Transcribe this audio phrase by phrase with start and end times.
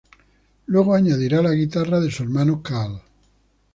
[0.65, 3.01] Luego añadía la guitarra de su hermano Carl.